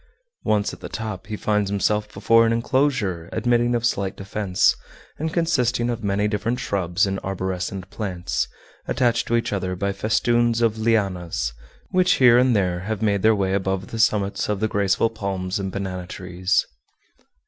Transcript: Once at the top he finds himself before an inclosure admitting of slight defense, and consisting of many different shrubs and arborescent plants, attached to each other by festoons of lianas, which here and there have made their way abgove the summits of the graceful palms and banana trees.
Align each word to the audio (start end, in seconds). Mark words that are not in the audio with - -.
Once 0.43 0.73
at 0.73 0.79
the 0.79 0.89
top 0.89 1.27
he 1.27 1.37
finds 1.37 1.69
himself 1.69 2.11
before 2.11 2.43
an 2.47 2.51
inclosure 2.51 3.29
admitting 3.31 3.75
of 3.75 3.85
slight 3.85 4.15
defense, 4.17 4.75
and 5.19 5.31
consisting 5.31 5.91
of 5.91 6.03
many 6.03 6.27
different 6.27 6.59
shrubs 6.59 7.05
and 7.05 7.19
arborescent 7.23 7.87
plants, 7.91 8.47
attached 8.87 9.27
to 9.27 9.35
each 9.35 9.53
other 9.53 9.75
by 9.75 9.91
festoons 9.93 10.59
of 10.59 10.79
lianas, 10.79 11.53
which 11.91 12.13
here 12.13 12.39
and 12.39 12.55
there 12.55 12.79
have 12.79 13.03
made 13.03 13.21
their 13.21 13.35
way 13.35 13.53
abgove 13.55 13.89
the 13.89 13.99
summits 13.99 14.49
of 14.49 14.59
the 14.59 14.67
graceful 14.67 15.11
palms 15.11 15.59
and 15.59 15.71
banana 15.71 16.07
trees. 16.07 16.65